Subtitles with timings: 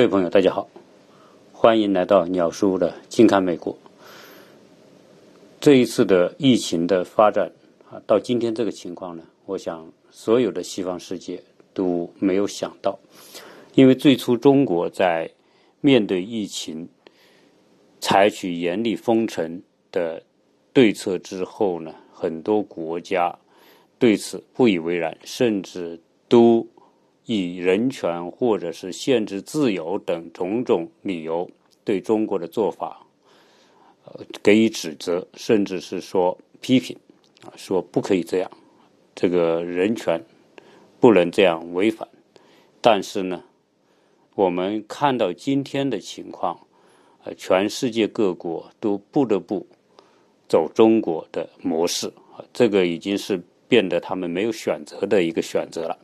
[0.00, 0.66] 各位朋友，大家好，
[1.52, 3.76] 欢迎来到鸟叔的近看美国。
[5.60, 7.52] 这一次的疫情的发展
[7.90, 11.38] 啊，到今天这个情况呢，我想所有的西方世界
[11.74, 12.98] 都没有想到，
[13.74, 15.30] 因为最初中国在
[15.82, 16.88] 面对疫情
[18.00, 19.60] 采取严厉封城
[19.92, 20.22] 的
[20.72, 23.38] 对策之后呢，很多国家
[23.98, 26.66] 对此不以为然，甚至都
[27.32, 31.48] 以人权或者是限制自由等种种理由
[31.84, 33.06] 对中国的做法。
[34.04, 36.96] 呃给予指责，甚至是说批评，
[37.44, 38.50] 啊，说不可以这样，
[39.14, 40.20] 这个人权
[40.98, 42.08] 不能这样违反。
[42.80, 43.44] 但是呢，
[44.34, 46.58] 我们看到今天的情况，
[47.22, 49.64] 呃，全世界各国都不得不
[50.48, 55.96] 走中国的模式，啊，这个已经是变得他们没有选择的一个选择了，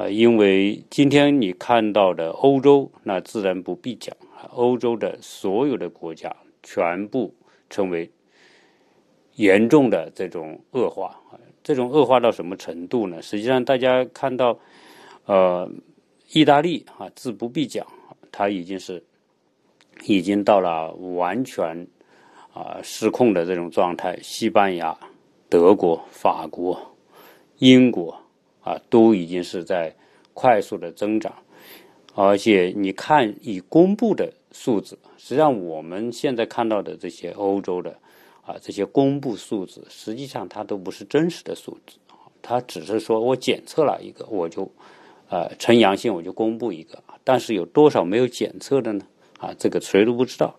[0.00, 4.16] 啊，因为今天你看到的欧洲，那自然不必讲，
[4.52, 6.34] 欧洲的所有的国家。
[6.62, 7.34] 全部
[7.70, 8.10] 成为
[9.36, 11.18] 严重的这种恶化，
[11.62, 13.22] 这种恶化到什么程度呢？
[13.22, 14.58] 实际上，大家看到，
[15.24, 15.70] 呃，
[16.32, 17.86] 意大利啊，自不必讲，
[18.30, 19.02] 它已经是
[20.04, 21.86] 已经到了完全
[22.52, 24.18] 啊失控的这种状态。
[24.22, 24.94] 西班牙、
[25.48, 26.94] 德国、法国、
[27.56, 28.19] 英国
[28.62, 29.94] 啊，都已经是在
[30.34, 31.32] 快速的增长，
[32.14, 34.32] 而且你看已公布的。
[34.52, 37.96] 数字实际上，我们现在看到的这些欧洲的
[38.44, 41.98] 啊这些公布数字，实际上它都不是真实的数字，
[42.42, 44.68] 它只是说我检测了一个，我就
[45.28, 49.06] 呃呈阳性，我就公布一个，但是有多少没有检测的呢？
[49.38, 50.52] 啊，这个谁都不知道。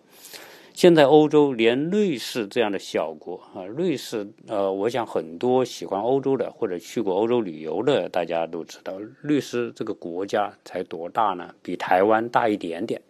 [0.74, 11.54] 现在欧洲连瑞士这样的小国啊，瑞士呃，我想很多喜欢欧洲的或者去过欧洲旅游的，大家都知道，瑞士这个国家才多大呢？
[11.62, 13.00] 比台湾大一点点。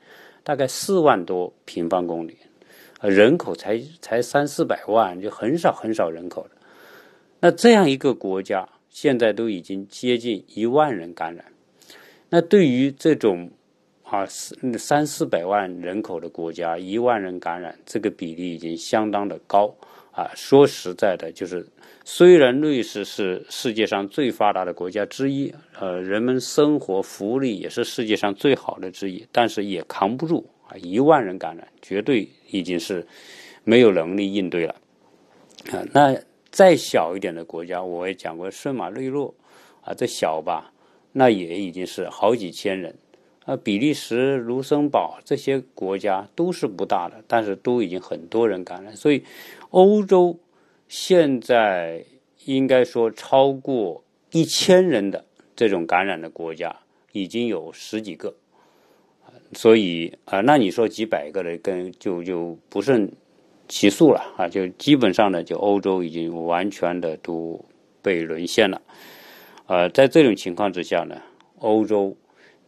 [0.45, 2.37] 大概四万多平方公里，
[3.01, 6.51] 人口才才三四百万，就很少很少人口的。
[7.39, 11.45] 那这样一个国家，现在都已经接近一万人感染。
[12.29, 13.49] 那对于这种
[14.13, 19.75] 啊三三四百万人口的国家，一万人感染，这个比例已经相当的高
[20.11, 20.31] 啊。
[20.35, 21.67] 说实在的，就是。
[22.05, 30.75] 虽然瑞士是世界上最发达的国家之一，呃，人们生活福利也是世界上最好的之一，但是也扛不住啊！
[30.79, 33.07] 一万人感染，绝对已经是
[33.63, 34.75] 没有能力应对了
[35.71, 35.79] 啊！
[35.93, 36.13] 那
[36.51, 39.33] 再小一点的国家，我也讲过圣马力诺
[39.83, 40.73] 啊，这小吧，
[41.13, 42.93] 那也已经是好几千人
[43.45, 43.57] 啊。
[43.57, 49.23] 比利时、卢森堡这些国家都是不大的，但是都已经很多人感染，所以
[49.71, 50.39] 欧洲。
[50.89, 52.05] 现在
[52.45, 55.25] 应该说超过一千人的
[55.57, 56.81] 这种感染的国家
[57.13, 58.35] 已经有十几个，
[59.55, 63.11] 所以啊，那你说几百个的跟就就不胜
[63.69, 67.59] 其数了啊，就基本上呢，就欧洲已经完全的都
[68.03, 68.83] 被沦陷了，
[69.65, 71.23] 呃，在这种情况之下呢，
[71.61, 72.15] 欧洲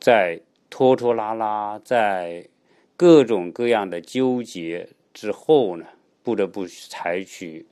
[0.01, 2.49] 在拖拖拉拉，在
[2.97, 5.85] 各种各样的纠结之后呢，
[6.23, 7.67] 不得不采取。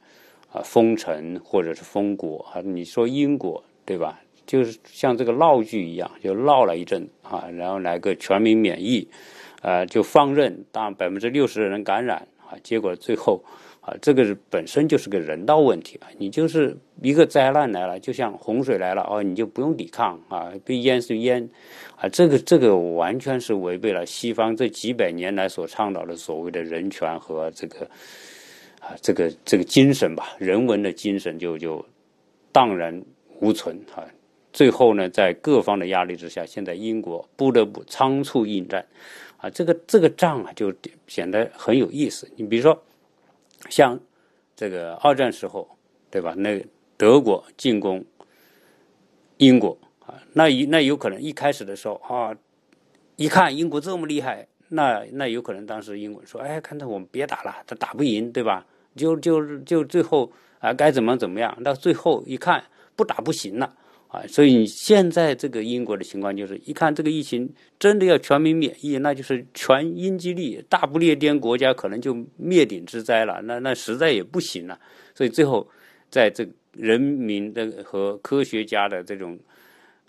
[0.55, 4.21] 啊，封城或者是封国啊，你说英国对吧？
[4.45, 9.09] 就是像这个闹剧一样，就闹了一阵啊，然后来个全民免疫，
[9.63, 13.43] 啊，就放任，当百分之六十的人感染啊，结果最后
[13.83, 21.47] 啊，这个本身就是个人道问题啊，你就是一个灾难来了，就像洪水来了哦，你就不用抵抗啊，被淹是淹
[21.97, 27.87] 啊，这个这个完全是违背了西方这几百年来所倡导的所谓的人权和这个。
[28.83, 31.87] 啊，这个这个精神吧，人文的精神就就
[32.51, 33.01] 荡然
[33.39, 34.03] 无存啊！
[34.53, 38.85] 最后呢，在各方的压力之下，现在英国不得不仓促应战
[39.37, 39.49] 啊！
[39.51, 40.75] 这个这个仗啊，就
[41.07, 42.29] 显得很有意思。
[42.35, 42.83] 你比如说，
[43.69, 43.99] 像
[44.55, 45.69] 这个二战时候，
[46.11, 46.35] 对吧？
[46.37, 46.65] 那
[46.97, 48.05] 德国进攻
[49.39, 52.37] 英国啊，那一那有可能一开始的时候啊，
[53.17, 61.63] 一看英国这么厉害，那那有可能当时英国说：“哎，看到我们别打了，他打不赢，对吧？”就就就最后啊，该怎么怎么样？
[61.63, 62.63] 到最后一看，
[62.95, 63.75] 不打不行了
[64.13, 64.23] 啊！
[64.29, 73.41] 所以现在这个英国的情况就是，一看这个疫情真的要全民免疫，那就是全英吉利大不列颠国家可能就灭顶之灾了。
[73.45, 74.79] 那那实在也不行了。
[75.15, 75.67] 所以最后，
[76.11, 79.39] 在这人民的和科学家的这种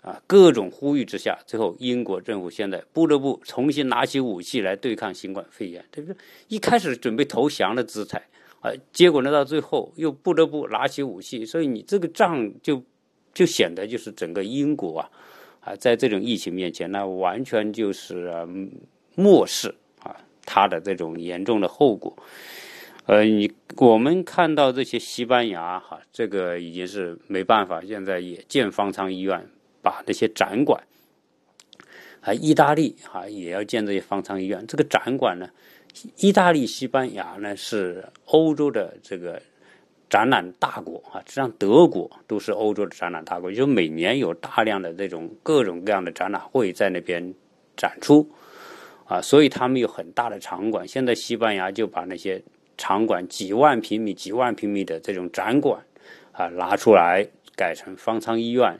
[0.02, 6.16] 啊各种呼吁之下，最后英国政府现在不得不重新拿起武器来对抗新冠肺炎，对不对？
[6.48, 8.22] 一开始准备投降的姿态。
[8.60, 12.82] 啊，结果呢，到最后又不得不拿起武器，所以你这个仗就
[13.34, 15.10] 就显得就是整个英国啊
[15.60, 18.32] 啊，在这种疫情面前，那完全就是
[19.14, 20.16] 漠视啊
[20.46, 22.16] 它的这种严重的后果。
[23.06, 29.46] 呃，你我们看到这些西班牙哈，这个已经是没办法，现在也建方舱医院，
[29.82, 30.82] 把那些展馆，
[32.22, 34.66] 啊，意大利哈也要建这些方舱医院。
[34.66, 35.50] 这个展馆呢，
[36.16, 39.42] 意大利、西班牙呢是欧洲的这个
[40.08, 47.34] 展览大国啊，实际上德国都是欧洲的展览大国，就每年有大量的这种各种各样的展览会在那边
[47.76, 48.28] 展出，
[49.06, 50.86] 啊，所以他们有很大的场馆。
[50.86, 52.42] 现在西班牙就把那些
[52.76, 55.82] 场馆几万平米、几万平米的这种展馆，
[56.32, 58.78] 啊，拿出来改成方舱医院。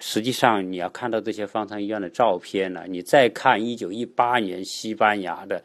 [0.00, 5.62] 实际上，你要看到这些方舱医院的照片呢，你再看一九一八年西班牙的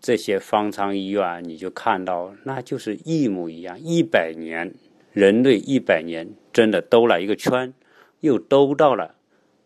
[0.00, 3.78] 这些方舱医院，你就看到那就是一模一样。
[3.78, 4.72] 一百年，
[5.12, 7.72] 人类一百年真的兜了一个圈，
[8.20, 9.14] 又兜到了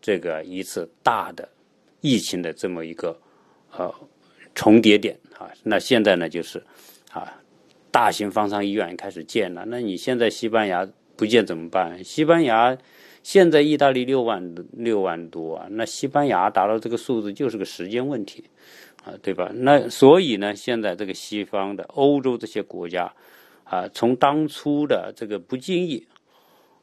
[0.01, 1.49] 这个一次大的
[2.01, 3.19] 疫情的这么一个
[3.71, 3.93] 呃
[4.53, 5.49] 重叠点啊。
[5.63, 6.61] 那现在呢，就是。
[7.11, 7.31] 啊，
[7.91, 9.63] 大型方舱医院开始建了。
[9.67, 10.85] 那你现在西班牙
[11.15, 12.03] 不建怎么办？
[12.03, 12.77] 西班牙
[13.23, 18.43] 现在意大利六万六万多啊，那西班牙达到这个数字就是个时间问题
[19.05, 19.51] 啊，对吧？
[19.53, 23.13] 那所以呢，现在这个西方的欧洲这些国家
[23.63, 26.07] 啊，从当初的这个不经意，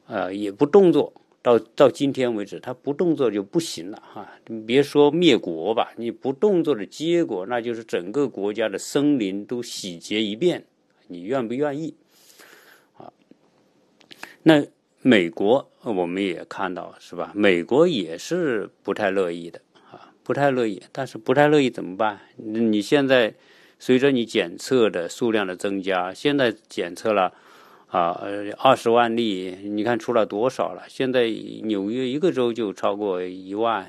[0.07, 1.13] 呃，也不动作。
[1.43, 4.31] 到到今天为止，他不动作就不行了哈！
[4.47, 10.65] 你别说灭国吧，你不动作的结果，那就是整个国家的森林都洗劫一遍。
[11.09, 11.97] 你愿不愿意？
[12.97, 13.13] 啊，
[14.45, 14.65] 那
[15.01, 17.33] 美国我们也看到是吧？
[17.35, 19.61] 美国也是不太乐意的，
[20.23, 20.83] 不太乐意。
[20.93, 22.21] 但是不太乐意怎么办？
[22.37, 23.35] 你现在
[23.79, 27.33] 随着你检测的数量的增加，现在检测了。
[27.89, 28.19] 啊，
[28.57, 30.83] 二十万例，你看出了多少了？
[30.89, 31.29] 现在
[31.65, 33.87] 纽约一个州就超过一万，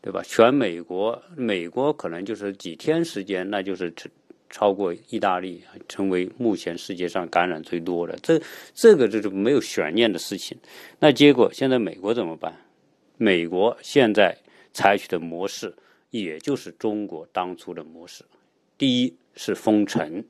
[0.00, 0.22] 对吧？
[0.24, 4.08] 全美国，美国可能就是几天时间，那就是超
[4.48, 8.16] 超过意大利，成为目前世界上感染最多的。
[8.22, 8.40] 这
[8.72, 10.56] 这个就是没有悬念的事情。
[11.00, 12.54] 那结果现在美国怎么办？
[13.16, 14.38] 美国现在
[14.78, 15.74] 采取的模式，
[16.10, 18.24] 也就是中国当初的模式。
[18.78, 20.24] 第一是封城。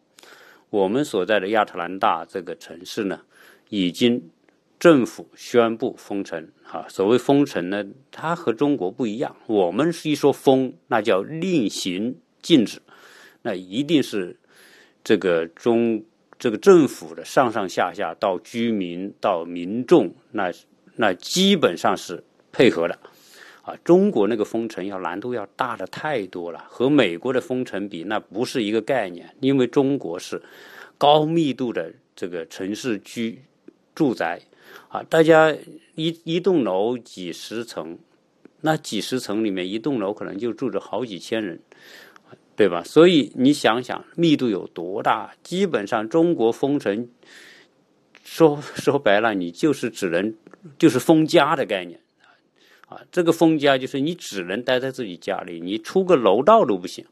[0.71, 3.21] 我们所在的亚特兰大这个城市呢，
[3.69, 4.31] 已经
[4.79, 6.49] 政府宣布封城。
[6.63, 9.37] 哈，所谓封城呢，它和中国不一样。
[9.47, 12.81] 我们是一说封，那叫令行禁止，
[13.43, 14.39] 那一定是
[15.05, 16.03] 这个中
[16.39, 20.51] 这个政府的上上下下到居民到民众，那
[20.97, 22.99] 那基本上是配合的。
[23.69, 29.29] 啊，中国那个封城要难度要大的太多了，和美国的封城比，那不是一个概念。
[29.41, 30.43] 因为中国是
[30.97, 33.43] 高密度的这个城市居
[33.95, 34.41] 住宅，
[34.89, 35.55] 啊，大家
[35.97, 37.99] 一一栋楼几十层，
[38.63, 41.61] 那几十层里面一栋楼可能就住着好几千人，
[42.57, 42.83] 对吧？
[42.83, 45.35] 所以你想想密度有多大？
[45.43, 47.07] 基本上中国封城，
[48.25, 50.35] 说说白了，你就是只能
[50.79, 52.01] 就是封家的概念。
[52.89, 57.05] 啊，这个封家就是你只能待在自己家里，你出个楼道都不行。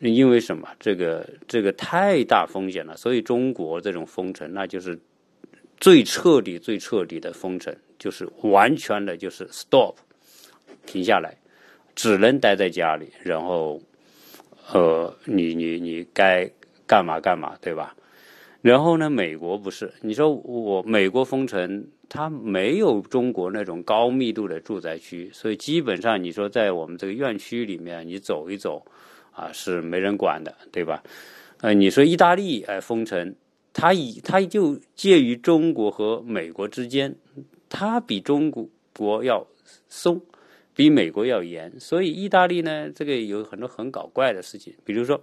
[0.00, 0.68] 因为什么？
[0.78, 4.98] 这个这个太大风险了，所以中国这种封城，那就是
[5.78, 9.94] 最彻底、最彻底的封城，就是完全的，就是 stop，
[10.86, 11.36] 停下来，
[11.94, 13.78] 只能待在家里，然后，
[14.72, 16.50] 呃，你你你该
[16.86, 17.94] 干嘛干嘛，对吧？
[18.62, 19.92] 然后呢，美国不是？
[20.00, 21.86] 你说我美国封城？
[22.12, 28.84] 它没有中国那种高密度的住宅区，所以基本上你说在我们这个院区里面，你走一走，
[29.30, 31.00] 啊是没人管的，对吧？
[31.60, 33.32] 呃，你说意大利哎封城，
[33.72, 37.14] 它以它就介于中国和美国之间，
[37.68, 39.46] 它比中国国要
[39.88, 40.20] 松，
[40.74, 45.22] 比美国要严，所以意大利呢，这个有很多很搞怪的事情，比如说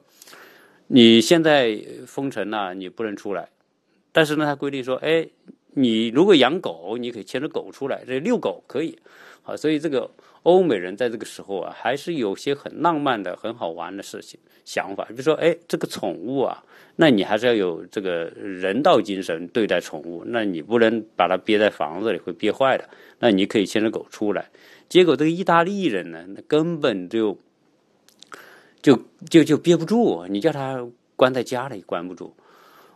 [0.88, 3.50] 你现在封城了，你不能出来，
[4.14, 5.28] 但是呢，它规定说，哎。
[5.74, 8.98] 你如果养狗，你可以牵着狗出来，这遛狗可以，
[9.44, 10.10] 啊，所以这个
[10.44, 15.06] 欧美人在这个时候啊，还是有些很浪漫的、很好玩的事情想法。
[15.10, 16.64] 比如说，哎，这个宠物啊，
[16.96, 22.90] 那你还是要有这个人道精神对待宠物，那你不能把它憋在房子里会憋坏的。
[23.20, 24.50] 那你可以牵着狗出来。
[24.90, 27.38] 结果这个意大利人呢，那根本就
[28.82, 28.98] 就
[29.30, 32.34] 就就憋不住，你叫他关在家里关不住。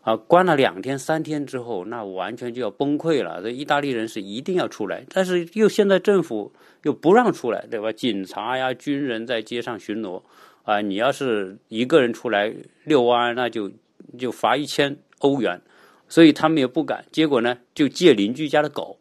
[0.01, 3.39] 啊，关了两天三天之后，那完全就要崩溃了。
[3.41, 6.51] 这意大利人是一定要出来，但是又现在政府
[6.83, 7.91] 又不让出来，对吧？
[7.91, 10.23] 警察呀、军人在街上巡逻，
[10.63, 12.51] 啊，你要是一个人出来
[12.83, 13.71] 遛弯，那就
[14.17, 15.61] 就罚一千欧元，
[16.09, 17.05] 所以他们也不敢。
[17.11, 18.97] 结果呢，就借邻居家的狗，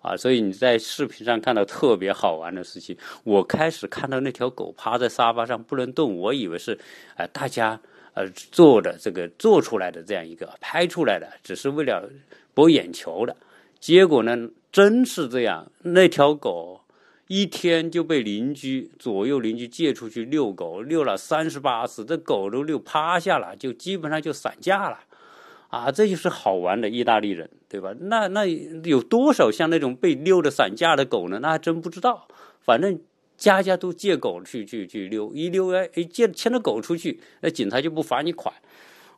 [0.00, 2.96] 啊，所以你在视频上看到特别好玩的事情。
[3.22, 6.76] 我开始看到那条狗趴在沙发上不能动，我以为是
[7.16, 7.80] 呃大家
[8.14, 12.10] 呃做的这个做出来的这样一个拍出来的，只是为了
[12.54, 13.36] 博眼球的。
[13.80, 16.80] 结果呢，真是这样，那条狗。
[17.28, 24.98] 一天就被邻居左右邻居借出去遛狗，遛了三十八次，这狗都遛趴下了，就基本上就散架了，
[25.68, 27.94] 啊，这就是好玩的意大利人，对吧？
[27.98, 28.44] 那那
[28.84, 31.38] 有多少像那种被遛的散架的狗呢？
[31.40, 32.28] 那还真不知道。
[32.60, 33.00] 反正
[33.42, 38.54] 家家都借狗去去去遛，一遛哎哎借牵着狗出去，那警察就不罚你款。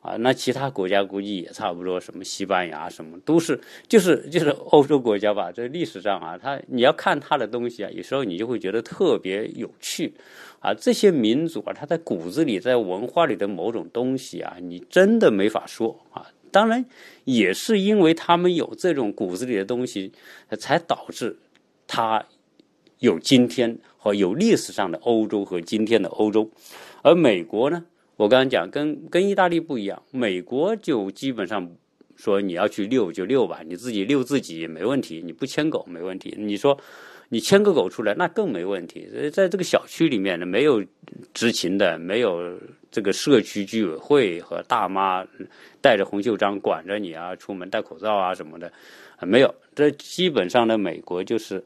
[0.01, 5.51] 啊，那其他国家估计也差不多，什么西班牙什么都是，就是就是欧洲国家吧。
[5.51, 10.13] 这历史上啊，他你要看他的东西啊，有时候你就会觉得特别有趣，
[10.59, 16.27] 啊，这些民族啊，他在骨子里，在文化里的某种东西啊，你真的没法说啊。
[16.51, 16.85] 当然，
[17.23, 20.11] 也是因为他们有这种骨子里的东西，
[20.59, 21.35] 才导致
[21.87, 22.23] 他
[22.99, 26.49] 有今天和有历史上的欧洲和今天的欧洲，
[27.01, 27.83] 而美国呢？
[28.17, 31.69] 我刚刚讲，跟跟意大利不一样，美国就基本上
[32.15, 36.33] 说你要去遛就遛吧，你自己遛自己也没问题，你不牵狗没问题。
[36.37, 36.77] 你说
[37.27, 39.05] 你牵个狗出来，那更没问题。
[39.33, 40.81] 在这个小区里面呢，没有
[41.33, 42.57] 执勤的，没有
[42.89, 45.25] 这个社区居委会和大妈
[45.81, 48.71] 带着红袖章管着你啊，出门戴口罩啊什么的，
[49.19, 49.53] 没有。
[49.75, 51.61] 这基本上呢，美国就是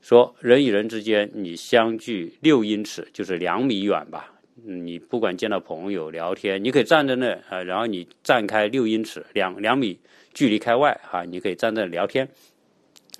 [0.00, 4.32] 说人与人之间你相距六英尺，就是两米远吧。
[4.64, 9.98] 你不管见到朋友聊天，你可以站在那啊，然后你站开六英尺，两两米
[10.34, 12.28] 距离开外啊，你可以站在那聊天，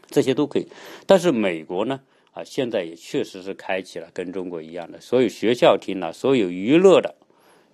[0.08, 0.66] 这些都可以。
[1.06, 2.00] 但是美国呢
[2.32, 7.14] 啊，现在也确实是开启了跟中国一样的，所有学校停了，所有娱乐的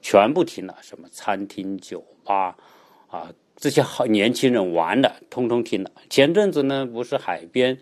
[0.02, 2.56] 全部停了，什么餐厅、酒吧
[3.08, 5.90] 啊，这些好年轻人玩的通通停了。
[6.10, 7.78] 前阵子呢，不是海边。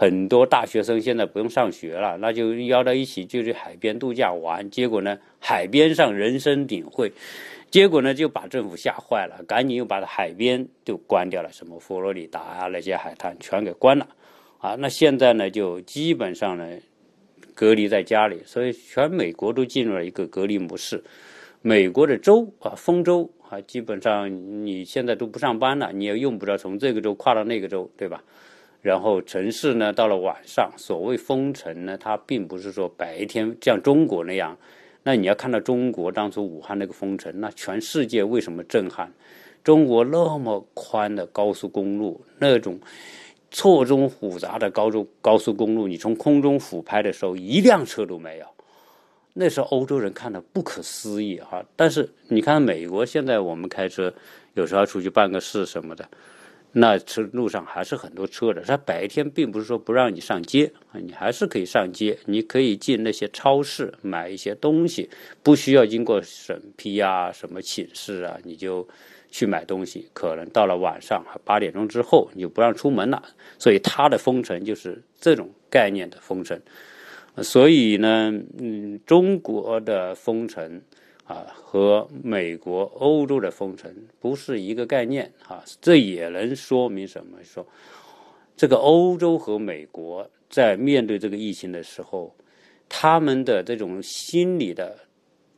[0.00, 4.70] 很多大学生现在不用上学了，那就邀到一起就去海边度假玩。
[4.70, 7.10] 结果呢，海边上人声鼎沸，
[7.68, 14.06] 结果呢就把政府吓坏了，赶紧又把海边就关掉了，什么佛罗里达啊那些海滩全给关了。
[14.58, 16.64] 啊，那现在呢就基本上呢
[17.52, 21.02] 隔离在家里，所以全美国都进入了一个隔离模式。
[21.60, 28.22] 美国的州啊，封州啊，基本上你现在都不上班了，你也用不着从这个州跨到那个州，对吧？
[28.80, 34.56] 然后城市呢，到了晚上，所谓封城呢，它并不是说白天像中国那样。
[35.02, 39.12] 那你要看到中国当初武汉那个封城，那全世界为什么震撼？
[39.64, 42.78] 中国那么宽的高速公路，那种
[43.50, 48.46] 错综复杂的高速高速公路，你从空中俯拍的时候，一辆车都没有。
[49.34, 51.64] 那时候欧洲人看的不可思议哈。
[51.74, 54.12] 但是你看美国现在，我们开车
[54.54, 56.06] 有时候出去办个事什么的。
[56.72, 65.08] 那车路上还是很多车的，它白天并不是说不让你上街，你还是可以上街，你可以进那些超市买一些东西，
[65.42, 68.86] 不需要经过审批啊，什么请示啊，你就
[69.30, 70.08] 去买东西。
[70.12, 73.22] 可能到了晚上八点钟之后，你就不让出门了。
[73.58, 76.60] 所以它的封城就是这种概念的封城。
[77.38, 80.82] 所以呢，嗯，中国的封城。
[81.28, 85.62] 啊，和美国、欧洲的封城不是一个概念啊！
[85.78, 87.36] 这也能说明什么？
[87.44, 87.66] 说
[88.56, 92.34] 这个欧洲和美国在面对这个疫情的时候，
[92.88, 94.98] 他们的这种心理的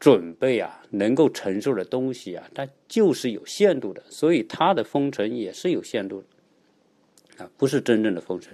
[0.01, 8.53] 准备啊，能够承受的东西啊，它就是有限度的，所以它的封城也是有限度的啊，不是真正的封城。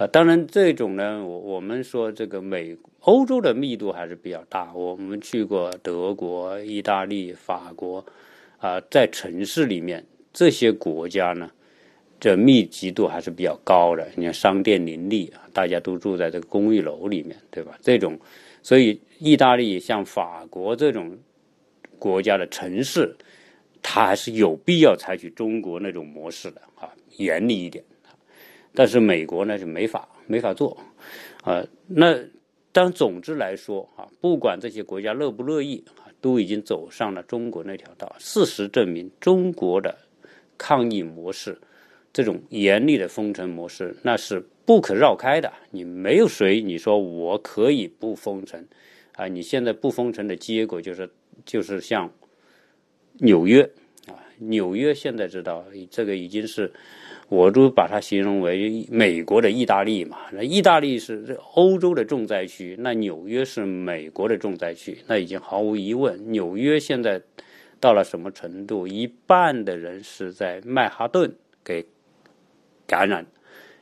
[0.00, 4.72] 啊，当然，这种呢，我我们说这个美欧洲的密度还是比较大。
[4.72, 8.02] 我们去过德国、意大利、法国，
[8.56, 10.02] 啊，在城市里面
[10.32, 11.50] 这些国家呢，
[12.18, 14.08] 这密集度还是比较高的。
[14.16, 17.78] 你看，商店林立啊，大家都住在这个公寓楼里面，对吧？
[17.82, 18.18] 这种，
[18.62, 21.14] 所以意大利像法国这种
[21.98, 23.14] 国家的城市，
[23.82, 26.88] 它还是有必要采取中国那种模式的啊，
[27.18, 27.84] 严厉一点。
[28.72, 30.76] 但是美国呢就没法没法做，
[31.42, 32.16] 啊，那
[32.70, 38.14] 但总之来说啊，不管这些国家乐不乐意啊，都已经走上了中国那条道。
[38.20, 39.98] 事实证明，中国的
[40.56, 41.58] 抗疫模式，
[42.12, 45.52] 这种严厉的封城模式，那是不可绕开的。
[45.72, 48.64] 你没有谁，你说我可以不封城
[49.16, 49.26] 啊？
[49.26, 51.10] 你现在不封城的结果就是
[51.44, 52.08] 就是像
[53.14, 53.62] 纽约
[54.06, 56.72] 啊，纽约现在知道这个已经是。
[57.30, 66.32] 我都把它形容为美国的意大利嘛，那意大利是欧洲的重灾区，那纽约是美国的重灾区，那已经毫无疑问。
[66.32, 67.22] 纽约现在
[67.78, 68.84] 到了什么程度？
[68.84, 71.32] 一半的人是在曼哈顿
[71.62, 71.86] 给
[72.84, 73.24] 感染，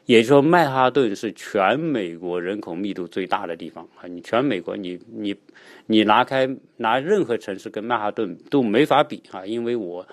[0.04, 4.06] 也就是说，曼哈顿是全美国人口密度最大的地方啊！
[4.06, 5.34] 你全美国，你你
[5.86, 9.46] 你拿开拿任何城市跟曼哈顿都没法比啊！
[9.46, 10.06] 因为我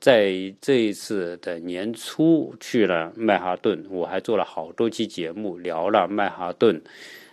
[0.00, 6.80] 在这一次的年初去了曼哈顿，我还做了好多期节目，聊了曼哈顿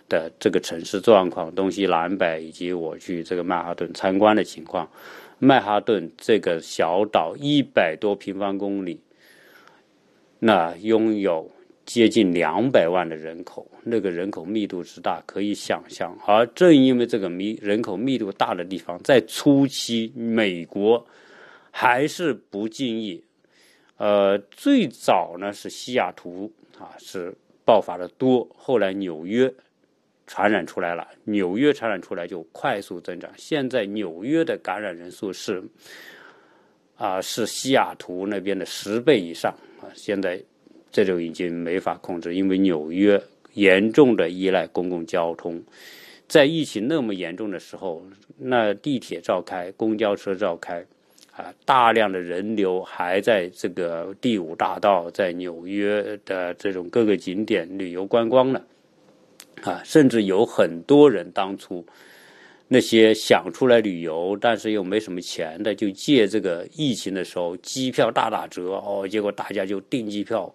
[0.08, 4.88] 的这个城市状况，东西南北，以及我去这个曼哈顿参观的情况。
[5.38, 9.00] 曼哈顿这个小岛一百多平方公里，
[10.38, 11.50] 那拥有。
[11.86, 16.18] 接近两百万的人口，那个人口密度之大，可以想象。
[16.26, 21.06] 而正因为这个密人口密度大的地方，在初期，美国
[21.78, 23.22] 还是不经意。
[23.98, 27.34] 呃，最早呢是西雅图啊，是
[27.66, 29.52] 爆发的多，后来纽约
[30.26, 33.30] 传染出来了，纽约传染出来就快速增长。
[33.36, 35.62] 现在纽约的感染人数是
[36.96, 39.52] 啊，是西雅图那边的十倍以上
[39.82, 40.42] 啊，现在。
[40.92, 43.20] 这就已经没法控制，因为纽约
[43.52, 45.62] 严重的依赖公共交通，
[46.26, 48.02] 在疫情那么严重的时候，
[48.38, 50.82] 那地铁照开，公交车照开，
[51.36, 58.62] 啊，大量的人流还在这个第五大道，在纽约的这种各个景点旅游观光呢，
[59.62, 61.84] 啊，甚至有很多人当初。
[62.68, 70.52] 那些想出来旅游，但是又没什么钱的，就借这个疫情的时候，机票大打折哦，结果大家就订机票，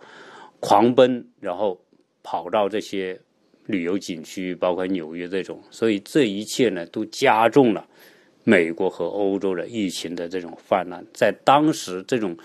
[0.60, 1.80] 狂奔，然后
[2.22, 3.18] 跑到这些
[3.66, 7.88] 旅游景区，包括纽约这种，所以这一切呢，都加重了
[8.44, 11.06] 美国和欧洲的疫情的这种泛滥。
[11.14, 12.38] 在当时这种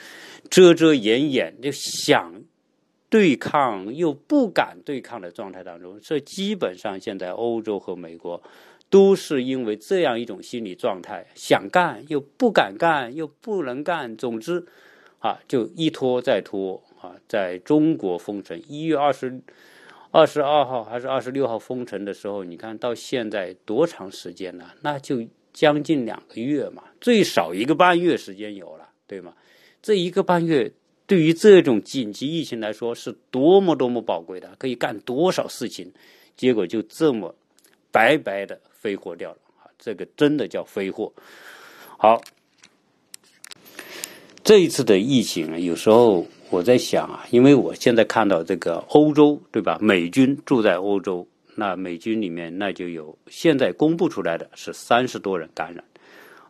[0.51, 2.35] 遮遮掩掩，就想
[3.09, 8.43] 对抗又不敢对抗的状态当中，这基本上现在欧洲和美国。
[8.89, 14.65] 都是因为这样一种心理状态，想干又不敢干，又不能干，总之，
[15.19, 17.17] 啊，就一拖再拖啊。
[17.27, 19.41] 在中国封城，一月二十
[20.13, 24.77] 二十二号还是二十六号封城的时候，你看到现在多长时间了？
[24.83, 25.21] 那就
[25.57, 29.33] 将近两个月嘛，最少一个半月时间有了，对吗？
[29.81, 30.71] 这一个半月
[31.07, 35.91] 对于这种紧急疫情来说是多么多么宝贵的，可以干多少事情，
[36.37, 37.35] 结果就这么
[37.91, 38.61] 白白的。
[38.83, 39.67] 挥霍掉了啊！
[39.79, 41.13] 这个真的叫挥霍。
[41.99, 42.21] 好，
[44.45, 49.79] 这一次的疫情，有时候我在想啊，因为我现在看到这个欧洲，对吧？
[49.81, 51.27] 美军住在欧洲，
[51.57, 55.83] 那美军里面那就有现在公布出来的是三十多人感染，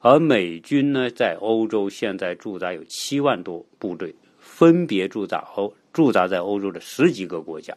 [0.00, 7.74] 而美军呢，在欧洲现在驻扎有七万多部队，分别驻扎欧驻扎在欧洲的十几个国家。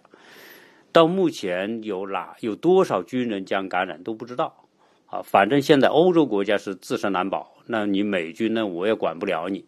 [0.91, 4.65] 到目前有哪有多少军人将感染都不知道，
[5.05, 9.63] 啊，反正现在欧洲国家是自身难保，那你美军呢，我也管不了你，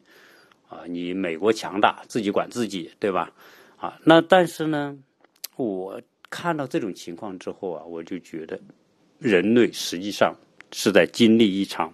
[0.67, 3.31] 啊，你美国强大，自己管自己，对吧？
[3.77, 4.97] 啊，那但是呢，
[5.55, 8.59] 我看到这种情况之后啊，我就觉得，
[9.19, 10.33] 人类实际上
[10.71, 11.93] 是在经历一场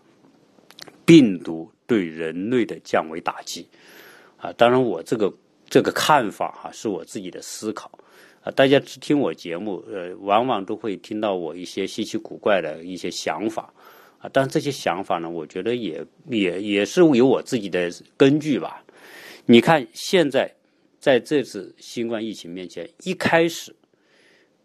[1.05, 3.67] 病毒对人类的降维打击，
[4.37, 5.33] 啊，当然我这个
[5.69, 7.91] 这个看法哈，是我自己的思考
[8.41, 8.51] 啊。
[8.51, 13.73] 大家只听我节目，呃，往往都会听到我一些稀奇古怪的一些想法，
[14.19, 18.83] 啊，但这些想法呢，我觉得也也也是有我自己的根据吧。
[19.45, 20.53] 你看，现在
[20.99, 23.73] 在这次新冠疫情面前，一开始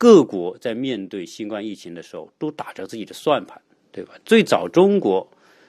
[0.02, 3.56] 各国在面对新冠疫情的时候，都打着自己的算盘，
[3.92, 4.14] 对吧？
[4.24, 5.24] 最早中国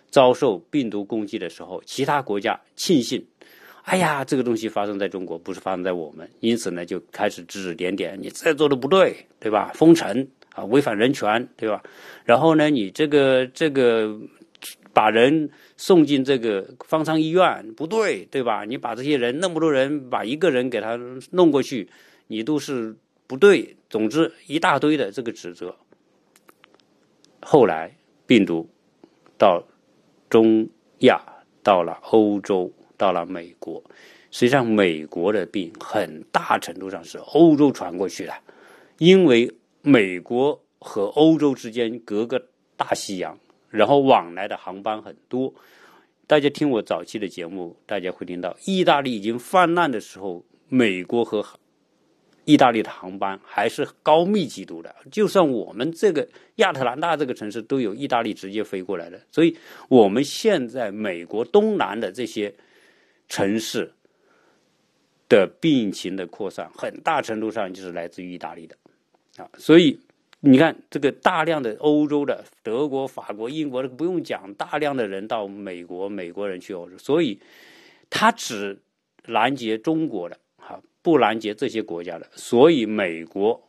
[0.10, 3.24] 遭受病毒攻击的时候，其他国家庆幸。
[3.84, 9.72] 哎呀，这个东西发生在中国，不是发生在我们，因此呢，就开始指指点点，你这做的不对，对吧？
[9.76, 11.84] 封城啊，违反人权，对吧？
[12.26, 14.20] 然后呢，你这个这个
[14.94, 18.66] 把人送进这个方舱医院不对，对吧？
[18.66, 21.88] 你把这些人那么多人，把一个人给他弄过去，
[22.26, 22.96] 你都是
[23.28, 23.76] 不对。
[23.90, 25.76] 总之，一大堆的这个指责。
[27.42, 28.68] 后来病毒
[29.38, 29.64] 到
[30.30, 30.68] 中
[31.00, 31.22] 亚，
[31.62, 32.72] 到了欧洲。
[32.96, 33.84] 到了美国，
[34.32, 38.34] 实际上美国的病很大程度上是欧洲传过去的，
[38.98, 43.38] 因为美国和欧洲之间隔个大西洋，
[43.70, 45.54] 然后往来的航班很多。
[46.28, 51.44] 大家听我早期的节目，大家会听到意大利已经泛滥的时候，美国和
[52.46, 54.96] 意大利的航班还是高密集度的。
[55.12, 59.58] 就算我们这个亚特兰大这个城市都有意大利直接飞过来的，所以
[59.90, 62.54] 我们现在美国东南的这些。
[63.30, 63.92] 城市
[65.28, 68.76] 的病情的扩散，很大程度上就是来自于意大利的
[69.38, 69.98] 啊，所以
[70.42, 77.40] 你看，这个大量的欧洲的德国、法国、英国的不用讲，大量的人到美国，美国人去欧洲，所以
[78.10, 78.78] 他只
[79.26, 80.38] 拦截中国的，
[81.04, 83.62] 不拦截这些国家的，所以美国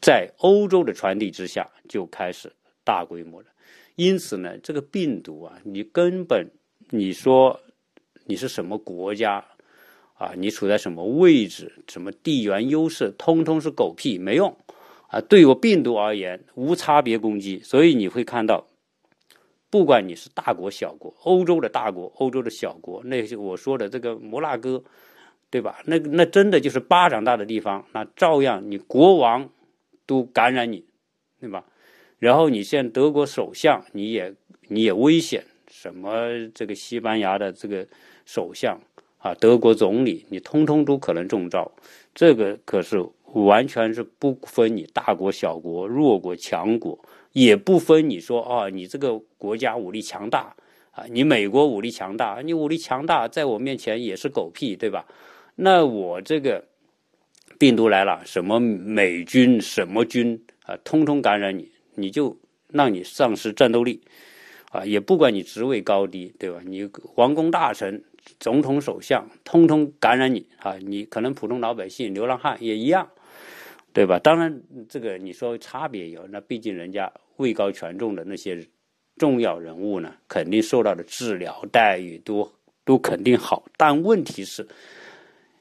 [0.00, 2.50] 在欧洲的传递之下就开始
[2.84, 3.50] 大规模的。
[3.96, 6.48] 因此呢，这个病毒啊，你根本
[6.90, 7.60] 你说
[8.24, 9.44] 你是什么国家
[10.14, 14.56] 啊，你处在什么位置，什么地缘优势，通通是狗屁，没用
[15.08, 15.20] 啊！
[15.20, 17.60] 对我病毒而言，无差别攻击。
[17.60, 18.66] 所以你会看到，
[19.68, 24.82] 不管你是大国小国，欧洲的大国，欧洲的小国，那些我说的这个摩纳哥，
[25.48, 25.78] 对吧？
[25.84, 29.48] 那那真的就是巴掌大的地方，那照样你国王
[30.04, 30.84] 都感染你，
[31.40, 31.64] 对吧？
[32.18, 34.34] 然后你现在德国首相，你也
[34.68, 37.86] 你也危险，什么这个西班牙的这个
[38.24, 38.80] 首相
[39.18, 41.70] 啊，德国总理，你通通都可能中招。
[42.14, 46.98] 这个可是完全是不分你大国小国、弱国强国，
[47.32, 50.56] 也不分你说啊，你这个国家武力强大
[50.90, 55.06] 啊，你美国武力强大，你武力强大，在我面前也是狗屁，对吧？
[55.56, 56.64] 那我这个
[57.58, 61.68] 病毒来了，什么美军什么军啊，通通感染你。
[61.98, 62.38] 你就
[62.68, 64.02] 让你丧失战斗力，
[64.70, 66.60] 啊，也不管你职位高低，对吧？
[66.62, 68.04] 你皇宫大臣、
[68.38, 70.76] 总统、首相，通通感染你啊！
[70.82, 73.08] 你可能普通老百姓、流浪汉也一样，
[73.94, 74.18] 对吧？
[74.18, 78.62] 当然，这个你说差别有，那毕竟人家位高权重的那些
[79.16, 82.46] 重要人物呢，肯定受到的治疗待遇都
[82.84, 83.64] 都肯定好。
[83.78, 84.68] 但问题是，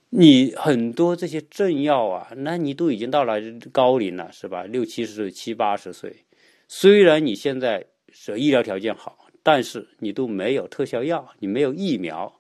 [0.10, 3.40] 你很多这些政要啊，那你都已经到了
[3.72, 4.64] 高龄了，是吧？
[4.64, 6.26] 六七十岁、七八十岁。
[6.68, 12.40] 虽然你现在是医疗条件好，但是你都没有特效药，你没有疫苗，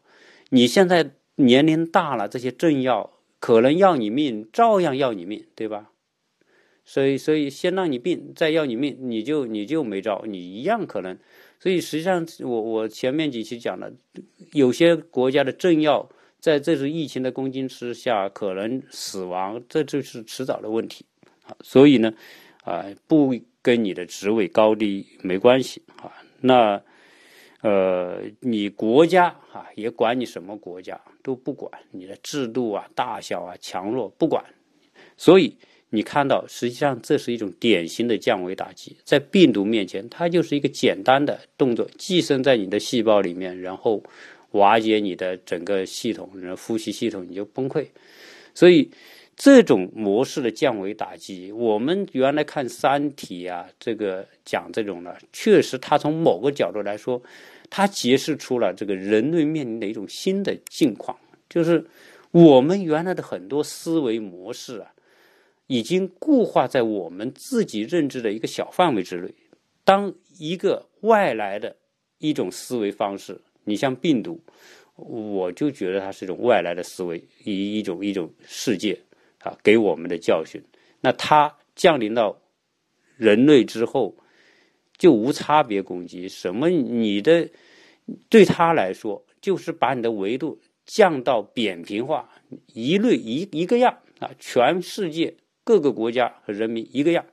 [0.49, 5.91] 你现在年龄大了，这些政要可能要你命，照样要你命，对吧？
[6.85, 11.17] 所以，所以先让你病，再要你命，你就你就没招，你一样可能。
[11.59, 13.91] 所以实际上，我我前面几期讲了，
[14.53, 16.07] 有些国家的政要
[16.45, 21.03] 在这次疫情的攻击之下可能死亡，这就是迟早的问题
[21.43, 21.55] 啊。
[21.61, 22.13] 所以呢，
[22.63, 23.35] 啊不。
[23.65, 26.79] 跟你的职位高低没关系啊，那
[27.61, 34.45] 呃，你国家啊也管你什么国家都不管，你的制度啊、大小啊、强弱不管，
[35.17, 35.57] 所以
[35.89, 44.03] 你看到，实际上这是一种典型的降维打击，在病毒面前，它就是一个简单的动作，寄生在你的细胞里面，然后
[44.55, 47.85] 瓦解你的整个系统，你的呼吸系统你就崩溃，
[48.53, 48.89] 所以。
[49.37, 57.21] 这种模式的降维打击，我们原来看《三体》啊，这个讲这种的，确实，它从某个角度来说，
[57.69, 61.85] 它揭示出了这个人类面临的一种新的境况，就是
[62.31, 64.93] 我们原来的很多思维模式啊，
[65.67, 69.33] 已经固化在我们自己认知的一个小范围之内。
[69.83, 71.75] 当一个外来的
[72.19, 74.41] 一种思维方式，你像病毒，
[74.95, 78.97] 我就觉得它是一种外来的思维，一一种一种世界。
[79.39, 80.59] 啊，给我们的教训。
[81.01, 82.35] 那它降临到
[83.15, 84.17] 人类之后，
[84.97, 86.27] 就无差别攻击。
[86.27, 86.67] 什么？
[86.67, 87.47] 你的
[88.27, 92.27] 对他来说，就是把你的维度降到扁平化，
[92.73, 97.23] 一律一一个样啊，全世界各个国家和人民一个样，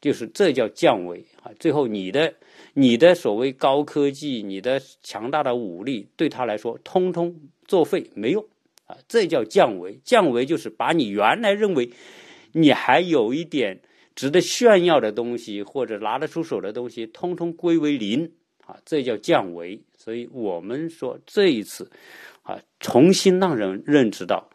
[0.00, 1.52] 就是这叫降维啊。
[1.58, 2.32] 最后，你的
[2.74, 7.34] 你的所谓高科技，你的强大的武力，对他来说，通通
[7.66, 8.44] 作废，没用。
[8.86, 10.00] 啊，这叫降维。
[10.04, 11.90] 降维就是把你原来认为
[12.52, 13.80] 你还有一点
[14.14, 18.32] 值得炫耀的东西，或者拿得出手的东西，通通归为零。
[18.66, 19.80] 啊，这叫降维。
[19.96, 21.90] 所以我们说这一次
[22.42, 24.48] 啊，重新让人认知到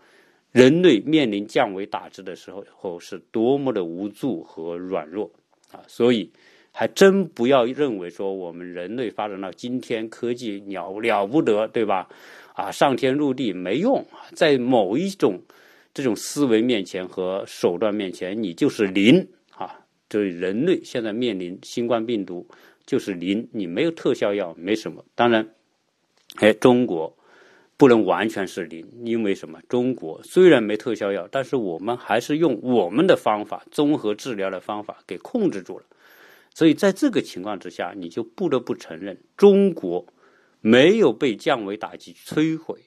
[0.51, 5.30] 人类面临降维打击的时候后是多么的无助和软弱
[5.71, 5.82] 啊。
[5.88, 6.32] 所以
[6.77, 12.09] 还真不要认为说我们人类发展到今天科技了了不得，对吧？
[12.53, 15.41] 啊，上天入地没用，在某一种
[15.93, 19.79] 这种思维面前和手段面前，你就是零啊！
[20.09, 22.45] 就是人类现在面临新冠病毒
[22.85, 25.01] 就是零，你没有特效药，没什么。
[25.15, 25.47] 当然，
[26.41, 27.17] 哎，中国
[27.77, 29.59] 不能完全是零，因为什么？
[29.69, 35.85] 中国虽然没特效药，但是我们还是用我们的方法，综合治疗的方法给控制住了。
[36.55, 40.07] 所以在这个情况之下，你就不得不承认中国。
[40.61, 42.85] 没有被降维打击摧毁，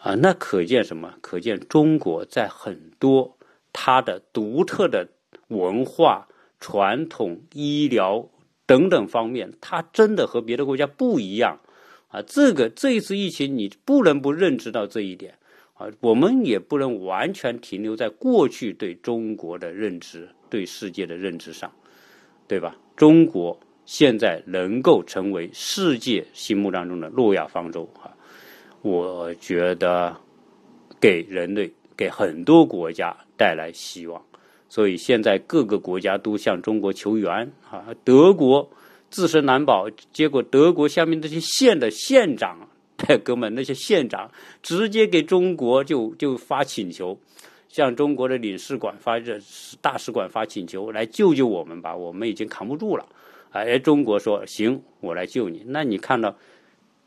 [0.00, 1.14] 啊，那可见什么？
[1.20, 3.38] 可见中国在很多
[3.72, 5.08] 它的独特的
[5.46, 6.26] 文化、
[6.58, 8.28] 传统、医疗
[8.66, 11.60] 等等方面，它真的和别的国家不一样，
[12.08, 15.38] 啊，这个这一次疫情你不能不认知到这一点，
[15.74, 21.72] 啊，我们也不能完全停留在过去对中国的认知、对世界的认知上，
[22.48, 22.76] 对吧？
[22.96, 23.58] 中国。
[23.86, 28.08] 现在能够成为世界心目当中的诺亚方舟啊，
[28.80, 30.16] 我觉得
[30.98, 34.24] 给人类给很多国家带来希望。
[34.70, 37.30] 所以现在各个国家都向中国求援
[37.70, 37.84] 啊！
[38.04, 38.70] 德国
[39.10, 42.66] 自身难保，结果德国下面那些县的县长，
[43.22, 44.30] 哥们那些县长
[44.62, 47.18] 直接给中国就就发请求，
[47.74, 49.36] 向中国的领事馆发这
[49.80, 51.96] 大使馆发请求，来救救我们吧！
[51.96, 53.04] 我们已经扛不住了。
[53.50, 55.64] 哎，中国说行，我来救你。
[55.66, 56.36] 那你看到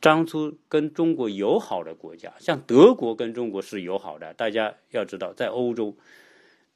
[0.01, 5.95] 当初跟中国友好的国家，像德国跟中国是友好的，大家要知道，在欧洲。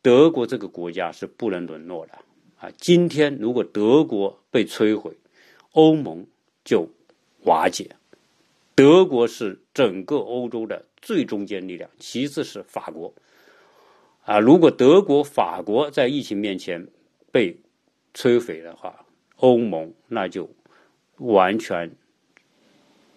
[0.02, 2.14] 德国这个国家是不能沦落的
[2.62, 2.72] 啊！
[2.78, 5.12] 今天如果德国被摧毁，
[5.74, 6.26] 欧盟
[6.64, 6.88] 就
[7.44, 7.94] 瓦解。
[8.74, 13.14] 德国是整个欧洲的最中坚力量，其次是法国
[14.32, 14.40] 啊。
[14.40, 16.86] 如果德国、法国在疫情面前
[17.32, 17.56] 被
[18.14, 19.06] 摧毁的话，
[19.38, 20.50] 欧盟那就
[21.18, 21.92] 完全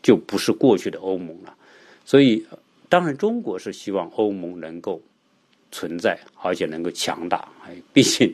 [0.02, 1.56] 就不是过去的欧盟了。
[2.04, 2.44] 所以，
[2.88, 5.00] 当然，中国是希望欧盟能够。
[5.76, 7.48] 存在，而且能够强大。
[7.66, 8.32] 哎，毕竟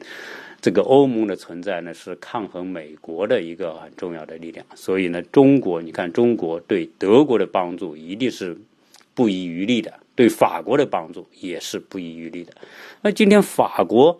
[0.60, 4.66] 这个欧盟的存在呢，是抗衡美国的一个很重要的力量。
[4.74, 8.54] 所以呢，中国，你看，中国对德国的帮助一定是
[9.20, 12.54] 不遗余力的，对法国的帮助也是不遗余力的。
[13.02, 14.18] 那今天法国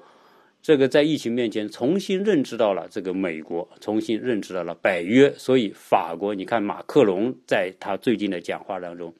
[0.61, 9.11] 这个在疫情面前重新认知到了这个美国，重新认知到了北约，所以法国，你看马克龙在他最近的讲话当中，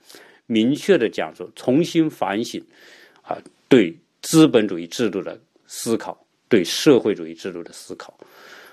[0.45, 2.63] 明确的讲说，重新反省
[3.23, 3.39] 啊。
[3.67, 6.15] 对资本主义制度的思考，
[6.47, 8.13] 对社会主义制度的思考，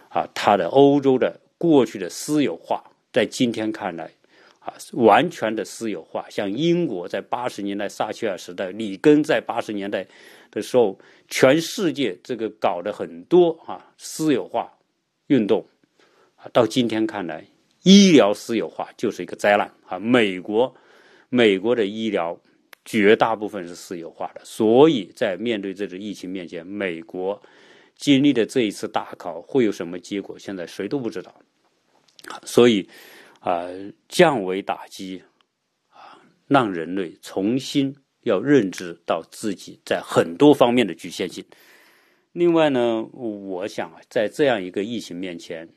[0.10, 4.12] 啊，他的欧洲的过去的私有化，在今天看来，
[4.68, 6.26] 啊，完全的私有化。
[6.30, 10.06] 像英国在八十年代撒切尔时代，里根在八十年代
[10.52, 11.00] 的时候，
[11.30, 14.70] 全世界这个搞的很多啊私有化
[15.28, 15.66] 运动，
[16.36, 17.46] 啊，到今天看来，
[17.84, 19.98] 医疗私有化就是一个灾难啊。
[19.98, 20.76] 美国，
[21.30, 22.38] 美国的医疗。
[22.90, 27.38] 绝大部分是私有化的，所以在面对这次疫情面前，美国
[27.98, 30.40] 经历的这一次大考会有什么结果？
[30.40, 31.36] 现在谁都不知道。
[32.46, 32.88] 所以
[33.40, 33.68] 啊，
[34.08, 35.24] 降维打击
[35.90, 41.46] 啊，让人类重新要认知到自己在很多方面的局限性。
[42.32, 45.70] 另外呢，我想在这样一个疫情面前，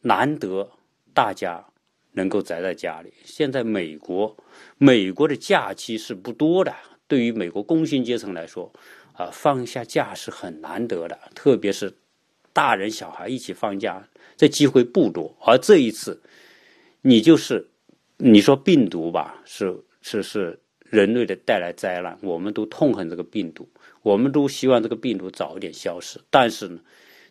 [0.00, 0.70] 难得
[1.12, 1.66] 大家。
[2.12, 3.14] 能够宅在家里。
[3.24, 4.36] 现在美国，
[4.78, 6.74] 美国的假期是不多的。
[7.06, 8.72] 对于美国工薪阶层来说，
[9.12, 11.16] 啊，放下假是很难得的。
[11.36, 11.94] 特别是
[12.52, 15.36] 大人小孩一起放假，这机会不多。
[15.46, 16.20] 而这一次，
[17.02, 17.70] 你就是
[18.16, 23.68] 你说病毒吧，是是是人类的带来灾难，我们都痛恨这个病毒，
[24.02, 26.20] 我们都希望这个病毒早点消失。
[26.30, 26.80] 但是呢，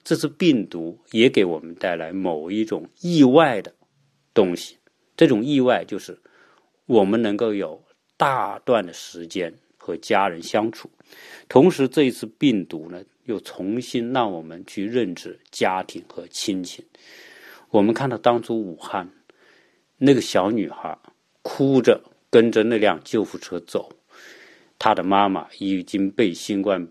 [0.04, 3.74] 这次病毒也给我们带来某一种意外的。
[4.32, 4.78] 东西，
[5.18, 6.18] 这种意外就是
[6.86, 7.84] 我们能够有
[8.16, 10.90] 大段的时间和家人相处，
[11.50, 16.86] 同时这一次病毒呢，又重新让我们去认知家庭和亲情。
[17.70, 19.10] 我们看到当初武汉
[20.00, 20.98] 那个小女孩
[21.44, 23.92] 哭着跟着那辆救护车走，
[24.80, 26.88] 她的妈妈已经被新冠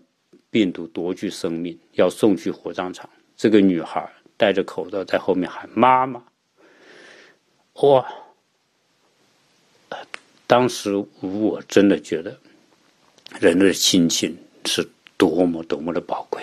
[0.49, 3.09] 病毒夺去生命，要送去火葬场。
[3.35, 6.23] 这个女孩戴着口罩在后面喊妈妈。
[7.81, 8.05] 哇！
[10.47, 12.35] 当时我真的觉得，
[13.39, 16.41] 人的亲情是多么多么的宝贵。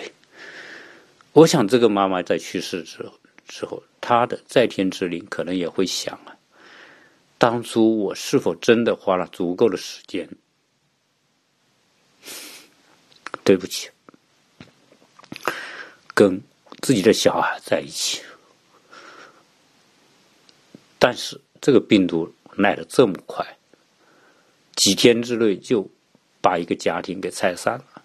[1.33, 3.05] 我想，这个妈妈在去世之，
[3.47, 6.36] 之后，她的在天之灵可能也会想啊，
[7.37, 10.27] 当初我是否真的花了足够的时间？
[13.43, 13.89] 对不起，
[16.13, 16.41] 跟
[16.81, 18.21] 自己的小孩在一起。
[20.99, 23.45] 但是这个病毒来的这么快，
[24.75, 25.89] 几天之内就
[26.41, 28.03] 把一个家庭给拆散了，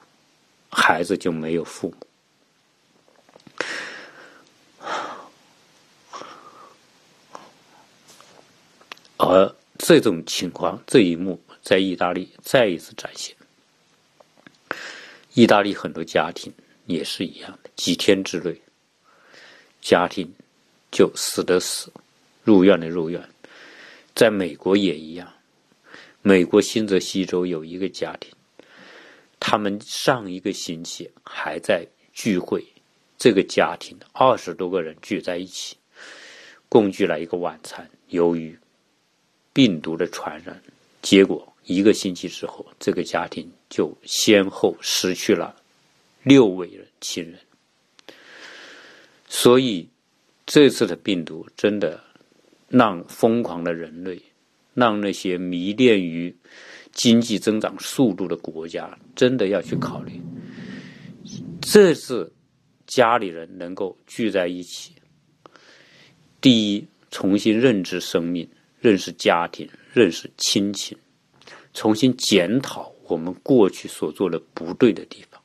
[0.71, 2.07] 孩子就没有父母。
[9.33, 13.35] 而这种情况，这一幕在意大利再一次展现。
[15.33, 16.53] 意大利很多家庭
[16.85, 18.55] 也是一样的，几天之内，
[19.81, 20.31] 家庭
[20.91, 21.91] 就死的死。
[22.45, 23.27] 入院的入院，
[24.15, 25.33] 在美国也一样。
[26.21, 28.31] 美国新泽西州有一个家庭，
[29.41, 32.63] 他们上一个星期还在聚会，
[33.17, 35.77] 这个家庭二十多个人聚在一起，
[36.69, 37.89] 共聚了一个晚餐。
[38.09, 38.59] 由于
[39.53, 40.61] 病毒的传染，
[41.01, 45.55] 结果一个星期之后，这个家庭就先后失去了
[46.23, 47.39] 六位人亲人。
[49.29, 49.89] 所以
[50.47, 52.01] 这次的病毒真的。
[52.73, 54.19] 让疯狂的人类，
[54.73, 56.35] 让那些迷恋于
[56.91, 60.19] 经济增长速度的国家，真的要去考虑，
[61.61, 62.33] 这是
[62.87, 64.93] 家里人能够聚在一起。
[66.41, 68.49] 第一，重新认知生命，
[68.83, 70.99] 认识家庭，认识亲情，
[71.73, 75.41] 重新检讨我们过去所做的不对的地方。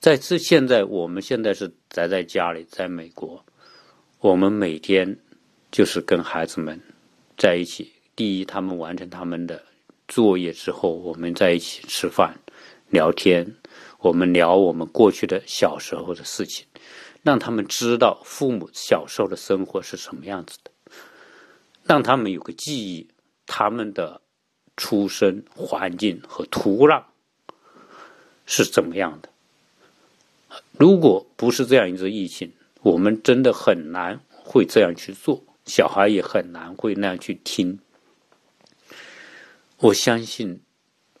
[0.00, 3.44] 在这现在，我们现在是宅在家里，在美国，
[4.20, 5.18] 我们每天
[5.70, 6.80] 就是跟孩子们
[7.36, 7.92] 在一起。
[8.16, 9.62] 第一，他们完成他们的
[10.08, 12.34] 作业之后，我们在一起吃饭、
[12.88, 13.54] 聊天，
[13.98, 16.66] 我们聊我们过去的小时候的事情。
[17.22, 20.70] 让他们知道父母小时候的生活是什么样子的，
[21.84, 23.08] 让他们有个记忆，
[23.46, 24.20] 他们的
[24.76, 27.02] 出生环境和土壤
[28.46, 29.28] 是怎么样的。
[30.72, 37.78] 如果不是这样一个疫情，我们真的很难会这样去做，小孩也很难会那样去听。
[39.78, 40.60] 我相信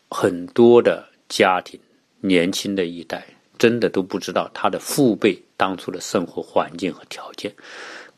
[0.08, 1.78] 很多的家庭，
[2.20, 3.26] 年轻的一代。
[3.56, 7.54] 真的都不知道他的父辈当初的生活环境和条件，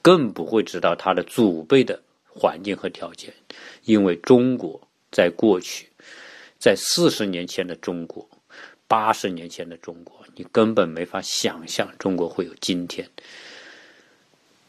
[0.01, 2.03] 更不会知道他的祖辈的
[2.39, 3.33] 环境和条件，
[3.85, 5.89] 因为中国在过去，
[6.59, 8.29] 在四十年前的中国，
[8.87, 13.09] 八十年前的中国，你根本没法想象中国会有今天。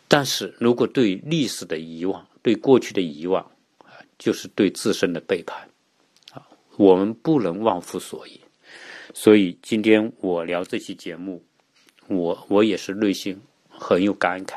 [0.08, 3.44] 但是如果对历史的遗忘，对过去的遗忘，
[3.80, 5.70] 啊，就是对自身的背叛，
[6.32, 8.40] 啊，我们不能忘乎所以。
[9.14, 11.44] 所以今天我聊这期节目，
[12.08, 14.56] 我我也是内心很有感慨，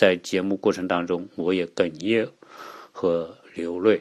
[0.00, 2.26] 在节目过程当中，我也哽咽
[2.90, 4.00] 和流泪，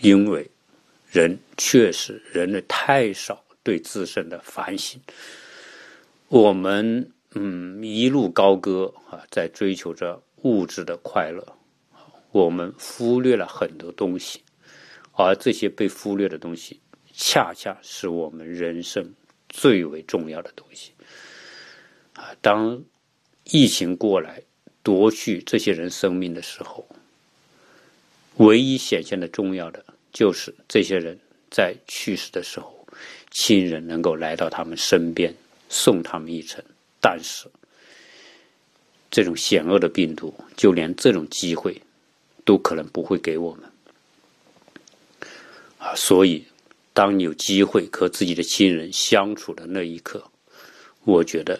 [0.00, 0.50] 因为
[1.10, 4.98] 人确实人类太少对自身的反省，
[6.28, 11.46] 我们嗯一路高歌啊，在追求着物质的快乐，
[12.32, 14.42] 我们忽略了很多东西，
[15.12, 16.80] 而这些被忽略的东西。
[17.12, 19.12] 恰恰是我们人生
[19.50, 20.92] 最为重要的东西
[22.14, 22.32] 啊！
[22.40, 22.82] 当
[23.50, 24.42] 疫情过来
[24.82, 26.86] 夺去这些人生命的时候，
[28.36, 31.18] 唯一显现的重要的就是这些人
[31.50, 32.86] 在去世的时候，
[33.30, 35.34] 亲人能够来到他们身边
[35.68, 36.62] 送他们一程。
[37.00, 37.46] 但是，
[39.10, 41.80] 这种险恶的病毒，就连这种机会
[42.44, 43.70] 都可能不会给我们
[45.78, 45.94] 啊！
[45.94, 46.44] 所以。
[46.92, 50.22] 当你有机会和自己的亲人相处的那一刻，
[51.04, 51.58] 我觉得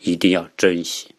[0.00, 1.14] 一定要珍惜。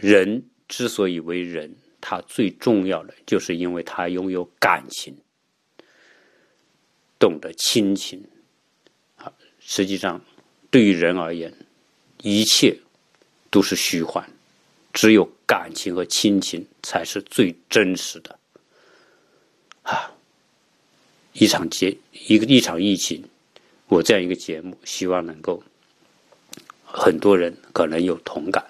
[0.00, 5.16] 人之所以为人，他最重要的就是因为他拥有感情，
[7.18, 8.22] 懂得亲情。
[9.16, 10.20] 啊，实际上
[10.70, 11.52] 对于人而言，
[12.22, 12.76] 一切
[13.50, 14.28] 都是虚幻，
[14.92, 18.38] 只有感情和亲情才是最真实的。
[19.82, 20.12] 啊。
[21.38, 21.94] 一场节
[22.28, 23.22] 一个一场疫情，
[23.88, 25.62] 我这样一个节目，希望能够
[26.82, 28.64] 很多人可能有同感。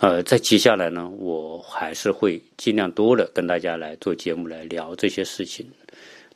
[0.00, 5.68] 呃，在接下来呢，我还是会尽量多的跟大家来做节目，来聊这些事情，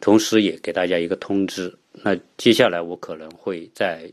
[0.00, 1.72] 同时也给大家一个通知。
[1.92, 4.10] 那接下来我可能会在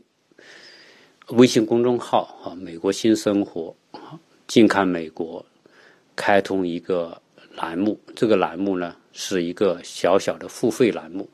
[1.28, 3.74] 微信公众号啊，美国新生活，
[4.46, 5.44] 近看美国，
[6.14, 7.20] 开通一个
[7.54, 7.98] 栏目。
[8.14, 8.96] 这个栏目呢。
[9.12, 11.28] 是一个小小的付费栏目，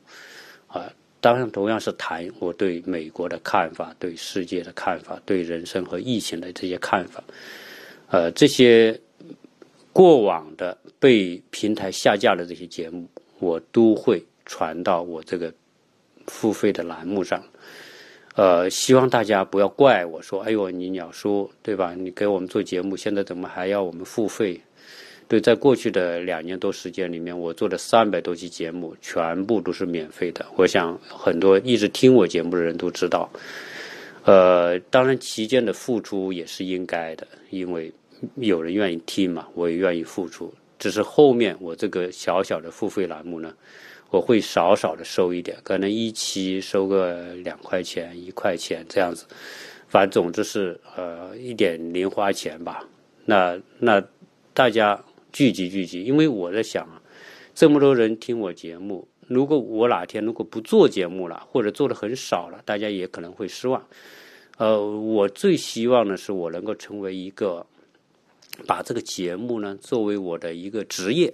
[0.65, 7.23] 啊，当然同样是谈我对美国的看法、对世界的看法、对人生和疫情的这些看法，
[8.09, 8.99] 呃，这些
[9.91, 13.07] 过往的被平台下架的这些节目，
[13.39, 15.53] 我都会传到我这个
[16.27, 17.43] 付费的栏目上，
[18.35, 21.93] 呃，希望大家不要怪我说，哎呦，你鸟叔对吧？
[21.95, 24.61] 你给我们做节目，现在怎么还要我们付费？
[25.27, 30.45] 对，在过去的两年多时间里面，我做的三百多期节目全部都是免费的。
[30.55, 33.29] 我想很多一直听我节目的人都知道，
[34.27, 37.91] 呃，当然期间的付出也是应该的，因为
[38.35, 40.53] 有人愿意听嘛，我也愿意付出。
[40.77, 43.53] 只是后面我这个小小的付费栏目呢，
[44.11, 49.25] 我会少少的收一点，可能一期收个两块钱、一块钱这样子，
[49.87, 52.85] 反正总之是呃一点零花钱吧。
[53.25, 54.03] 那那
[54.53, 55.01] 大家。
[55.33, 56.99] 聚集聚集，因为我在想啊，
[57.53, 63.85] 这么多人听我节目，如果我哪天如果不做节目了，或者做的很少了，大家也可能会失望。
[64.57, 67.65] 呃，我最希望的是我能够成为一个，
[68.65, 71.31] 把这个节目呢作为我的一个职业，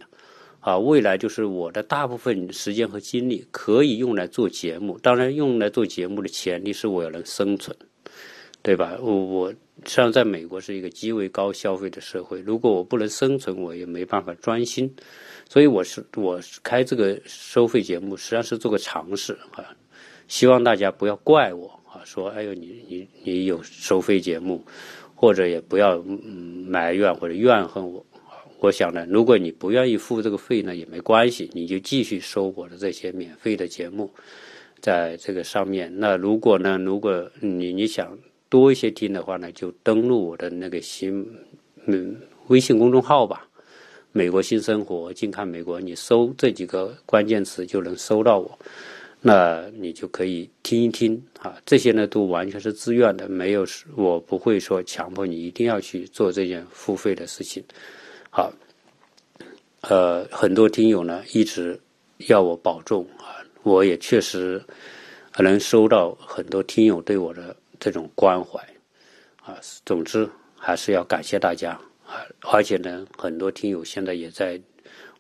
[0.59, 4.99] 啊，未来就是我的大部分时间和精力可以用来做节目。
[4.99, 7.75] 当然，用来做节目的前提是我要能生存，
[8.61, 8.97] 对吧？
[9.01, 9.55] 我我实
[9.85, 14.93] 际上在美国是一个极为高消费的社会，如果我不能生存，我也没办法专心。
[15.47, 19.63] 所以我是我开这个收费节目，实际上是做个尝试啊，
[20.27, 24.63] 希望大家不要怪我，说哎呦你你你有收费节目，
[25.15, 26.01] 或者也不要
[26.67, 28.05] 埋怨或者怨恨我。
[28.59, 34.09] 我想呢，如果你不愿意付这个费呢，也没关系，你就继续收我的这些免费的节目，
[34.79, 35.91] 在这个上面。
[35.93, 41.27] 那如果呢，如果你你想多一些听的话呢，就登录我的那个新
[41.87, 42.15] 嗯
[42.47, 43.45] 微信公众号吧
[44.13, 48.59] ，“美国新生活”，近看美国，你搜这几个关键词就能搜到我。
[49.25, 53.65] 那你就可以听一听啊，这些呢都完全是自愿的，没有
[53.95, 57.63] 我不会说强迫你一定要去做这件付费的事情。
[58.29, 58.51] 好，
[59.79, 61.79] 呃，很多听友呢一直
[62.27, 64.61] 要我保重啊，我也确实
[65.37, 68.59] 能收到很多听友对我的这种关怀
[69.41, 69.57] 啊。
[69.85, 74.59] 总之还是要感谢大家啊，而且呢，很多听友现在也在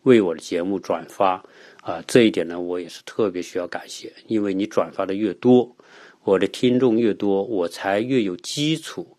[0.01, 1.41] 为我的节目转发
[1.83, 5.75] 啊，这一点呢，我也是特别需要感谢，因为你转发的越多，
[6.23, 9.17] 我的听众越多，我才越有基础，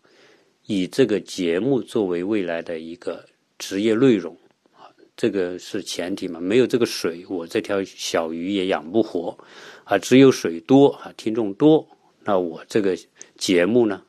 [0.65, 3.25] 以这个节目作为未来的一个。
[3.57, 4.37] 职业内容
[4.73, 6.41] 啊，这个是前提嘛。
[6.41, 9.37] 没有这个水，我这条小鱼也养不活
[9.85, 9.97] 啊。
[9.97, 11.87] 只有水多啊，听众多，
[12.25, 12.97] 那我这个
[13.37, 14.03] 节目呢，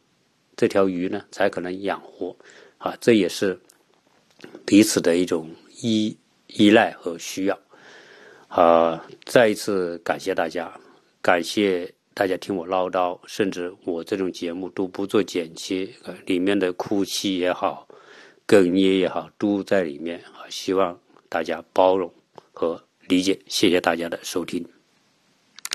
[0.56, 2.36] 这条鱼呢才可能养活
[2.78, 2.96] 啊。
[3.00, 3.56] 这也是
[4.64, 5.48] 彼此的一种
[5.80, 6.16] 依
[6.48, 7.56] 依赖和需要
[8.48, 9.04] 啊。
[9.24, 10.72] 再一次感谢大家，
[11.20, 15.88] 感谢大家听我唠叨，甚至我这种节目都不做剪切，
[16.24, 17.86] 里面的哭泣也好。
[18.46, 20.46] 哽咽也好，都在里面啊！
[20.48, 20.96] 希望
[21.28, 22.08] 大家包容
[22.52, 24.64] 和理解，谢谢大家的收听。